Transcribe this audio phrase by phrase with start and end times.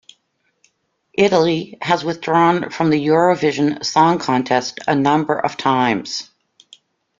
[1.13, 6.31] Italy has withdrawn from the Eurovision Song Contest a number of times.